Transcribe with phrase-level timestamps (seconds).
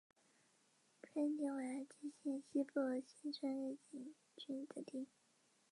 [1.03, 2.71] 春日町为爱知县西部
[3.05, 5.05] 西春日井郡的町。